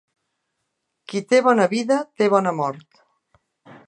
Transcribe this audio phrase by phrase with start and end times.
[1.11, 2.99] Qui té bona vida té bona mort.